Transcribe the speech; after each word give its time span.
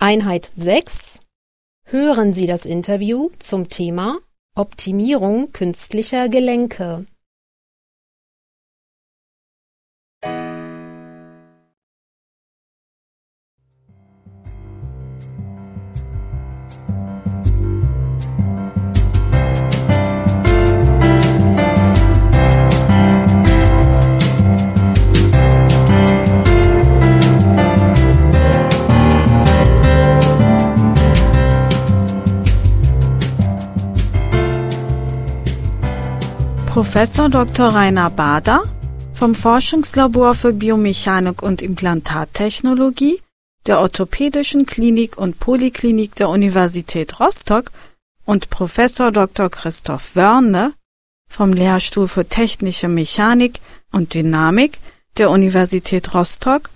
Einheit 0.00 0.52
6 0.54 1.22
Hören 1.82 2.32
Sie 2.32 2.46
das 2.46 2.66
Interview 2.66 3.30
zum 3.40 3.68
Thema 3.68 4.20
Optimierung 4.54 5.50
künstlicher 5.50 6.28
Gelenke. 6.28 7.06
Professor 36.90 37.28
Dr. 37.28 37.74
Rainer 37.74 38.08
Bader 38.08 38.62
vom 39.12 39.34
Forschungslabor 39.34 40.34
für 40.34 40.54
Biomechanik 40.54 41.42
und 41.42 41.60
Implantattechnologie 41.60 43.20
der 43.66 43.80
Orthopädischen 43.80 44.64
Klinik 44.64 45.18
und 45.18 45.38
Poliklinik 45.38 46.14
der 46.14 46.30
Universität 46.30 47.20
Rostock 47.20 47.72
und 48.24 48.48
Professor 48.48 49.12
Dr. 49.12 49.50
Christoph 49.50 50.16
Wörne 50.16 50.72
vom 51.28 51.52
Lehrstuhl 51.52 52.08
für 52.08 52.26
Technische 52.26 52.88
Mechanik 52.88 53.60
und 53.92 54.14
Dynamik 54.14 54.78
der 55.18 55.28
Universität 55.28 56.14
Rostock 56.14 56.70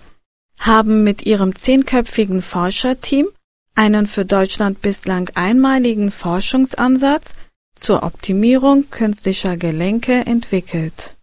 haben 0.59 1.03
mit 1.03 1.25
ihrem 1.25 1.55
zehnköpfigen 1.55 2.43
Forscherteam 2.43 3.29
einen 3.73 4.05
für 4.05 4.25
Deutschland 4.25 4.83
bislang 4.83 5.31
einmaligen 5.33 6.11
Forschungsansatz 6.11 7.33
zur 7.83 8.03
Optimierung 8.03 8.89
künstlicher 8.89 9.57
Gelenke 9.57 10.25
entwickelt. 10.25 11.17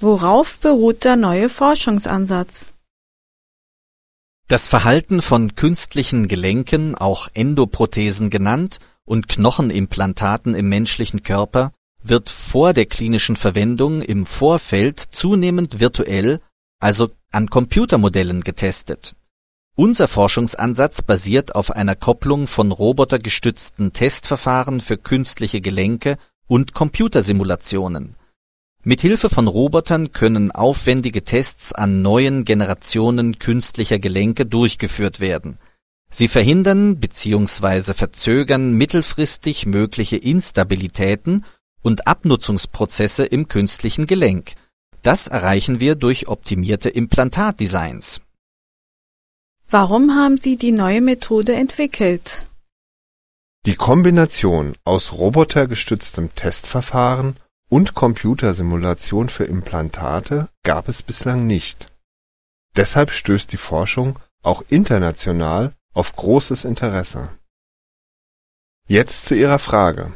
Worauf 0.00 0.58
beruht 0.58 1.04
der 1.04 1.16
neue 1.16 1.48
Forschungsansatz? 1.48 2.72
Das 4.48 4.68
Verhalten 4.68 5.20
von 5.20 5.54
künstlichen 5.54 6.28
Gelenken, 6.28 6.94
auch 6.96 7.28
Endoprothesen 7.34 8.30
genannt, 8.30 8.78
und 9.04 9.28
Knochenimplantaten 9.28 10.54
im 10.54 10.68
menschlichen 10.68 11.22
Körper 11.22 11.72
wird 12.02 12.30
vor 12.30 12.72
der 12.72 12.86
klinischen 12.86 13.36
Verwendung 13.36 14.00
im 14.00 14.24
Vorfeld 14.26 14.98
zunehmend 14.98 15.78
virtuell, 15.78 16.40
also 16.80 17.10
an 17.30 17.50
Computermodellen 17.50 18.42
getestet 18.42 19.14
unser 19.74 20.06
Forschungsansatz 20.06 21.02
basiert 21.02 21.54
auf 21.54 21.70
einer 21.70 21.96
Kopplung 21.96 22.46
von 22.46 22.72
robotergestützten 22.72 23.92
Testverfahren 23.92 24.80
für 24.80 24.98
künstliche 24.98 25.60
Gelenke 25.60 26.18
und 26.46 26.74
Computersimulationen. 26.74 28.16
Mithilfe 28.84 29.28
von 29.28 29.46
Robotern 29.46 30.12
können 30.12 30.50
aufwendige 30.50 31.22
Tests 31.22 31.72
an 31.72 32.02
neuen 32.02 32.44
Generationen 32.44 33.38
künstlicher 33.38 33.98
Gelenke 33.98 34.44
durchgeführt 34.44 35.20
werden. 35.20 35.58
Sie 36.10 36.28
verhindern 36.28 36.96
bzw. 36.96 37.94
verzögern 37.94 38.72
mittelfristig 38.72 39.66
mögliche 39.66 40.16
Instabilitäten 40.16 41.44
und 41.80 42.06
Abnutzungsprozesse 42.06 43.24
im 43.24 43.48
künstlichen 43.48 44.06
Gelenk. 44.06 44.52
Das 45.00 45.28
erreichen 45.28 45.80
wir 45.80 45.94
durch 45.94 46.28
optimierte 46.28 46.90
Implantatdesigns 46.90 48.20
Warum 49.72 50.14
haben 50.14 50.36
Sie 50.36 50.58
die 50.58 50.70
neue 50.70 51.00
Methode 51.00 51.54
entwickelt? 51.54 52.46
Die 53.64 53.74
Kombination 53.74 54.76
aus 54.84 55.14
robotergestütztem 55.14 56.34
Testverfahren 56.34 57.36
und 57.70 57.94
Computersimulation 57.94 59.30
für 59.30 59.44
Implantate 59.44 60.50
gab 60.62 60.90
es 60.90 61.02
bislang 61.02 61.46
nicht. 61.46 61.90
Deshalb 62.76 63.10
stößt 63.12 63.50
die 63.50 63.56
Forschung 63.56 64.18
auch 64.42 64.62
international 64.68 65.72
auf 65.94 66.14
großes 66.14 66.66
Interesse. 66.66 67.30
Jetzt 68.86 69.24
zu 69.24 69.34
Ihrer 69.34 69.58
Frage. 69.58 70.12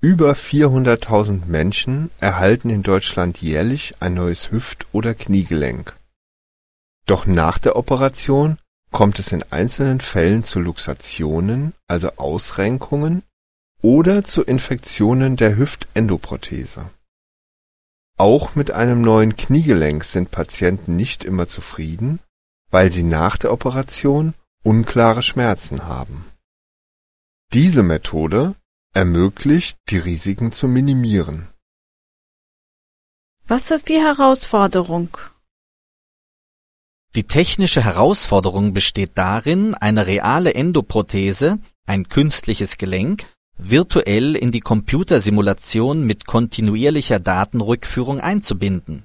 Über 0.00 0.32
400.000 0.32 1.44
Menschen 1.44 2.10
erhalten 2.20 2.70
in 2.70 2.82
Deutschland 2.82 3.42
jährlich 3.42 3.96
ein 4.00 4.14
neues 4.14 4.50
Hüft- 4.50 4.86
oder 4.92 5.12
Kniegelenk 5.12 5.94
doch 7.06 7.26
nach 7.26 7.58
der 7.58 7.76
Operation 7.76 8.58
kommt 8.90 9.18
es 9.18 9.32
in 9.32 9.42
einzelnen 9.44 10.00
Fällen 10.00 10.44
zu 10.44 10.60
Luxationen, 10.60 11.74
also 11.88 12.10
Ausrenkungen, 12.16 13.22
oder 13.82 14.24
zu 14.24 14.42
Infektionen 14.42 15.36
der 15.36 15.56
Hüftendoprothese. 15.56 16.90
Auch 18.18 18.54
mit 18.54 18.70
einem 18.70 19.02
neuen 19.02 19.36
Kniegelenk 19.36 20.02
sind 20.04 20.30
Patienten 20.30 20.96
nicht 20.96 21.22
immer 21.24 21.46
zufrieden, 21.46 22.20
weil 22.70 22.90
sie 22.90 23.02
nach 23.02 23.36
der 23.36 23.52
Operation 23.52 24.34
unklare 24.64 25.22
Schmerzen 25.22 25.84
haben. 25.84 26.24
Diese 27.52 27.82
Methode 27.82 28.56
ermöglicht, 28.94 29.76
die 29.90 29.98
Risiken 29.98 30.50
zu 30.50 30.66
minimieren. 30.66 31.48
Was 33.46 33.70
ist 33.70 33.90
die 33.90 34.00
Herausforderung? 34.00 35.16
Die 37.16 37.24
technische 37.24 37.82
Herausforderung 37.82 38.74
besteht 38.74 39.12
darin, 39.14 39.74
eine 39.74 40.06
reale 40.06 40.54
Endoprothese, 40.54 41.58
ein 41.86 42.10
künstliches 42.10 42.76
Gelenk, 42.76 43.24
virtuell 43.56 44.36
in 44.36 44.50
die 44.50 44.60
Computersimulation 44.60 46.04
mit 46.04 46.26
kontinuierlicher 46.26 47.18
Datenrückführung 47.18 48.20
einzubinden. 48.20 49.04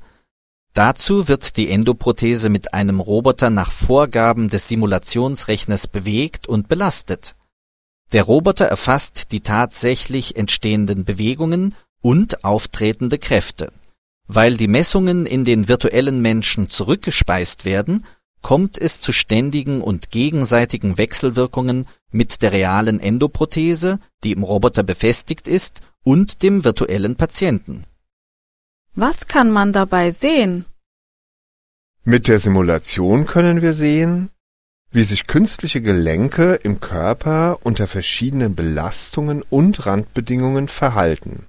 Dazu 0.74 1.30
wird 1.30 1.56
die 1.56 1.70
Endoprothese 1.70 2.50
mit 2.50 2.74
einem 2.74 3.00
Roboter 3.00 3.50
nach 3.50 3.72
Vorgaben 3.72 4.50
des 4.50 4.68
Simulationsrechners 4.68 5.88
bewegt 5.88 6.48
und 6.48 6.68
belastet. 6.68 7.38
Der 8.12 8.24
Roboter 8.24 8.66
erfasst 8.66 9.32
die 9.32 9.40
tatsächlich 9.40 10.36
entstehenden 10.36 11.06
Bewegungen 11.06 11.76
und 12.02 12.44
auftretende 12.44 13.20
Kräfte 13.20 13.72
weil 14.34 14.56
die 14.56 14.69
Messungen 14.69 15.25
in 15.25 15.44
den 15.44 15.68
virtuellen 15.68 16.22
Menschen 16.22 16.69
zurückgespeist 16.69 17.66
werden, 17.66 18.06
kommt 18.42 18.78
es 18.78 19.02
zu 19.02 19.12
ständigen 19.12 19.81
und 19.81 20.09
gegenseitigen 20.09 20.97
Wechselwirkungen 20.97 21.86
mit 22.12 22.42
der 22.42 22.53
realen 22.53 23.02
Endoprothese, 23.02 24.00
die 24.24 24.31
im 24.31 24.44
Roboter 24.44 24.84
befestigt 24.84 25.47
ist, 25.47 25.81
und 26.03 26.44
dem 26.44 26.64
virtuellen 26.64 27.18
Patienten. 27.18 27.84
Was 28.96 29.28
kann 29.28 29.52
man 29.52 29.74
dabei 29.74 30.12
sehen? 30.12 30.66
Mit 32.03 32.30
der 32.30 32.40
Simulation 32.40 33.25
können 33.25 33.62
wir 33.62 33.74
sehen, 33.74 34.30
wie 34.92 35.03
sich 35.03 35.28
künstliche 35.28 35.81
Gelenke 35.81 36.56
im 36.56 36.80
Körper 36.80 37.59
unter 37.63 37.86
verschiedenen 37.86 38.56
Belastungen 38.56 39.44
und 39.50 39.86
Randbedingungen 39.86 40.69
verhalten 40.69 41.48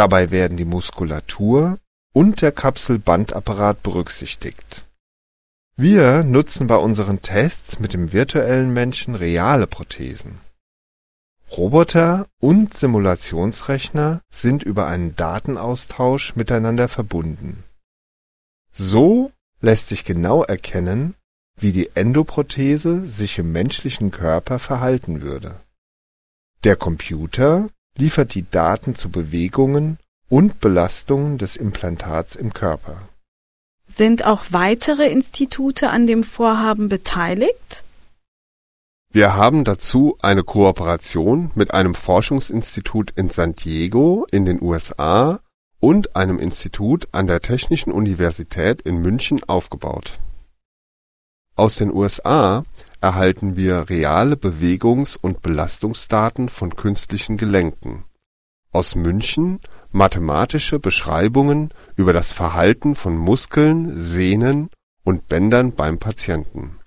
Dabei 0.00 0.30
werden 0.30 0.56
die 0.56 0.64
Muskulatur 0.64 1.78
und 2.14 2.40
der 2.40 2.52
Kapselbandapparat 2.52 3.82
berücksichtigt. 3.82 4.86
Wir 5.76 6.24
nutzen 6.24 6.68
bei 6.68 6.76
unseren 6.76 7.20
Tests 7.20 7.80
mit 7.80 7.92
dem 7.92 8.10
virtuellen 8.14 8.72
Menschen 8.72 9.14
reale 9.14 9.66
Prothesen. 9.66 10.40
Roboter 11.50 12.26
und 12.40 12.72
Simulationsrechner 12.72 14.22
sind 14.32 14.62
über 14.62 14.86
einen 14.86 15.16
Datenaustausch 15.16 16.34
miteinander 16.34 16.88
verbunden. 16.88 17.64
So 18.72 19.32
lässt 19.60 19.88
sich 19.88 20.06
genau 20.06 20.44
erkennen, 20.44 21.14
wie 21.58 21.72
die 21.72 21.94
Endoprothese 21.94 23.06
sich 23.06 23.38
im 23.38 23.52
menschlichen 23.52 24.10
Körper 24.10 24.58
verhalten 24.58 25.20
würde. 25.20 25.60
Der 26.64 26.76
Computer 26.76 27.68
liefert 28.00 28.34
die 28.34 28.48
Daten 28.50 28.94
zu 28.94 29.10
Bewegungen 29.10 29.98
und 30.28 30.60
Belastungen 30.60 31.38
des 31.38 31.56
Implantats 31.56 32.34
im 32.34 32.52
Körper. 32.52 32.96
Sind 33.86 34.24
auch 34.24 34.44
weitere 34.50 35.06
Institute 35.08 35.90
an 35.90 36.06
dem 36.06 36.22
Vorhaben 36.22 36.88
beteiligt? 36.88 37.84
Wir 39.12 39.34
haben 39.34 39.64
dazu 39.64 40.16
eine 40.22 40.44
Kooperation 40.44 41.50
mit 41.56 41.74
einem 41.74 41.94
Forschungsinstitut 41.94 43.12
in 43.16 43.28
San 43.28 43.56
Diego 43.56 44.24
in 44.30 44.44
den 44.44 44.62
USA 44.62 45.40
und 45.80 46.14
einem 46.14 46.38
Institut 46.38 47.08
an 47.10 47.26
der 47.26 47.40
Technischen 47.40 47.92
Universität 47.92 48.82
in 48.82 49.02
München 49.02 49.42
aufgebaut. 49.44 50.20
Aus 51.56 51.74
den 51.74 51.92
USA 51.92 52.64
erhalten 53.00 53.56
wir 53.56 53.88
reale 53.88 54.36
Bewegungs 54.36 55.16
und 55.16 55.42
Belastungsdaten 55.42 56.48
von 56.48 56.76
künstlichen 56.76 57.36
Gelenken, 57.36 58.04
aus 58.72 58.94
München 58.94 59.60
mathematische 59.90 60.78
Beschreibungen 60.78 61.70
über 61.96 62.12
das 62.12 62.32
Verhalten 62.32 62.94
von 62.94 63.16
Muskeln, 63.16 63.90
Sehnen 63.90 64.70
und 65.02 65.28
Bändern 65.28 65.72
beim 65.72 65.98
Patienten. 65.98 66.78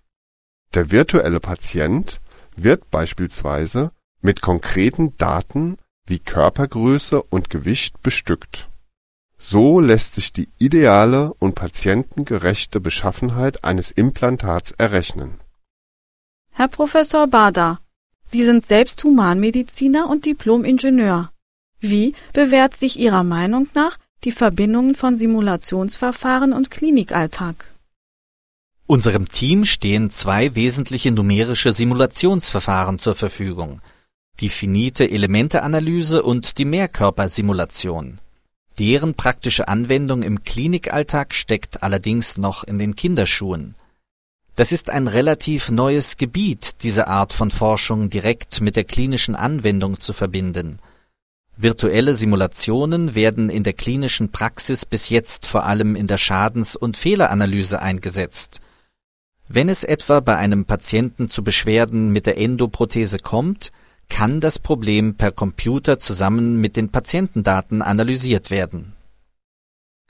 Der 0.74 0.92
virtuelle 0.92 1.39
Patient 1.39 2.21
wird 2.56 2.89
beispielsweise 2.89 3.92
mit 4.21 4.42
konkreten 4.42 5.18
Daten 5.18 5.77
wie 6.07 6.19
Körpergröße 6.19 7.21
und 7.21 7.50
Gewicht 7.50 8.01
bestückt. 8.01 8.69
So 9.38 9.81
lässt 9.81 10.15
sich 10.15 10.31
die 10.31 10.50
ideale 10.57 11.33
und 11.33 11.56
patientengerechte 11.56 12.80
Beschaffenheit 12.80 13.63
eines 13.63 13.92
Implantats 13.92 14.71
errechnen. 14.71 15.42
Herr 16.55 16.67
Professor 16.67 17.25
Bader, 17.25 17.79
Sie 18.25 18.44
sind 18.44 18.63
selbst 18.63 19.03
Humanmediziner 19.03 20.07
und 20.07 20.27
Diplom-Ingenieur. 20.27 21.31
Wie 21.79 22.13
bewährt 22.31 22.75
sich 22.75 23.00
Ihrer 23.00 23.23
Meinung 23.23 23.67
nach 23.73 23.97
die 24.23 24.31
Verbindung 24.31 24.94
von 24.94 25.15
Simulationsverfahren 25.15 26.53
und 26.53 26.69
Klinikalltag? 26.69 27.73
Unserem 28.85 29.31
Team 29.31 29.65
stehen 29.65 30.11
zwei 30.11 30.53
wesentliche 30.53 31.09
numerische 31.09 31.73
Simulationsverfahren 31.73 33.00
zur 33.00 33.15
Verfügung. 33.15 33.81
Die 34.39 34.50
finite 34.50 35.09
Elementeanalyse 35.09 36.21
und 36.21 36.59
die 36.59 36.65
Mehrkörpersimulation. 36.65 38.21
Deren 38.77 39.15
praktische 39.15 39.67
Anwendung 39.67 40.21
im 40.21 40.41
Klinikalltag 40.41 41.33
steckt 41.33 41.81
allerdings 41.81 42.38
noch 42.38 42.63
in 42.63 42.77
den 42.77 42.95
Kinderschuhen. 42.95 43.73
Das 44.55 44.71
ist 44.71 44.91
ein 44.91 45.07
relativ 45.07 45.71
neues 45.71 46.17
Gebiet, 46.17 46.83
diese 46.83 47.07
Art 47.07 47.33
von 47.33 47.50
Forschung 47.50 48.09
direkt 48.09 48.61
mit 48.61 48.75
der 48.75 48.83
klinischen 48.83 49.35
Anwendung 49.35 50.00
zu 50.00 50.13
verbinden. 50.13 50.79
Virtuelle 51.55 52.13
Simulationen 52.13 53.15
werden 53.15 53.50
in 53.50 53.63
der 53.63 53.73
klinischen 53.73 54.31
Praxis 54.31 54.85
bis 54.85 55.09
jetzt 55.09 55.45
vor 55.45 55.65
allem 55.65 55.95
in 55.95 56.07
der 56.07 56.17
Schadens- 56.17 56.75
und 56.75 56.97
Fehleranalyse 56.97 57.81
eingesetzt. 57.81 58.59
Wenn 59.47 59.69
es 59.69 59.83
etwa 59.83 60.19
bei 60.19 60.38
einem 60.38 60.65
Patienten 60.65 61.29
zu 61.29 61.44
Beschwerden 61.44 62.11
mit 62.11 62.25
der 62.25 62.38
Endoprothese 62.38 63.19
kommt, 63.19 63.71
kann 64.09 64.39
das 64.39 64.59
Problem 64.59 65.15
per 65.15 65.31
Computer 65.31 66.00
zusammen 66.00 66.59
mit 66.61 66.75
den 66.75 66.89
Patientendaten 66.89 67.81
analysiert 67.81 68.51
werden. 68.51 68.94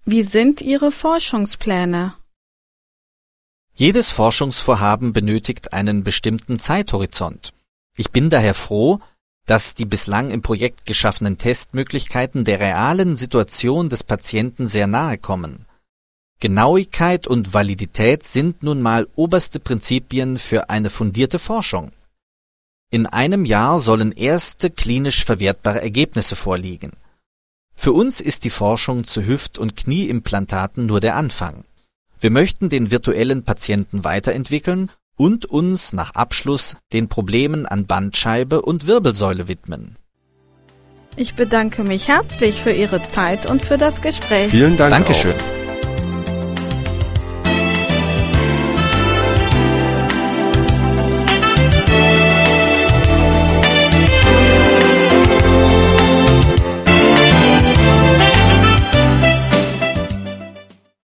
Wie 0.06 0.22
sind 0.22 0.62
Ihre 0.62 0.92
Forschungspläne? 0.92 2.14
Jedes 3.76 4.12
Forschungsvorhaben 4.12 5.14
benötigt 5.14 5.74
einen 5.74 6.04
bestimmten 6.04 6.60
Zeithorizont. 6.60 7.54
Ich 7.98 8.12
bin 8.12 8.30
daher 8.30 8.54
froh, 8.54 9.00
dass 9.48 9.74
die 9.74 9.86
bislang 9.86 10.30
im 10.30 10.44
Projekt 10.44 10.86
geschaffenen 10.86 11.40
Testmöglichkeiten 11.40 12.46
der 12.46 12.60
realen 12.60 13.16
Situation 13.16 13.90
des 13.90 14.04
Patienten 14.04 14.68
sehr 14.68 14.86
nahe 14.86 15.18
kommen. 15.18 15.66
Genauigkeit 16.40 17.26
und 17.26 17.54
Validität 17.54 18.24
sind 18.24 18.62
nun 18.62 18.82
mal 18.82 19.08
oberste 19.16 19.60
Prinzipien 19.60 20.38
für 20.38 20.70
eine 20.70 20.92
fundierte 20.92 21.40
Forschung. 21.40 21.92
In 22.92 23.08
einem 23.08 23.44
Jahr 23.44 23.80
sollen 23.80 24.12
erste 24.12 24.70
klinisch 24.70 25.26
verwertbare 25.26 25.82
Ergebnisse 25.82 26.36
vorliegen. 26.36 26.92
Für 27.76 27.92
uns 27.92 28.22
ist 28.22 28.44
die 28.44 28.52
Forschung 28.52 29.04
zu 29.04 29.26
Hüft- 29.26 29.58
und 29.58 29.76
Knieimplantaten 29.76 30.86
nur 30.86 31.00
der 31.00 31.16
Anfang. 31.16 31.64
Wir 32.24 32.32
möchten 32.32 32.70
den 32.70 32.90
virtuellen 32.90 33.44
Patienten 33.44 34.06
weiterentwickeln 34.06 34.90
und 35.18 35.46
uns 35.46 35.92
nach 35.92 36.16
Abschluss 36.16 36.78
den 36.94 37.10
Problemen 37.10 37.66
an 37.66 37.86
Bandscheibe 37.86 38.62
und 38.62 38.88
Wirbelsäule 38.88 39.50
widmen. 39.50 39.98
Ich 41.18 41.36
bedanke 41.36 41.84
mich 41.84 42.08
herzlich 42.08 42.62
für 42.62 42.72
Ihre 42.72 43.02
Zeit 43.02 43.46
und 43.46 43.62
für 43.62 43.78
das 43.78 44.02
Gespräch. 44.02 44.52
Vielen 44.52 44.78
Dank. 44.78 44.92
Dankeschön. 44.92 45.34
Auch. 45.34 45.63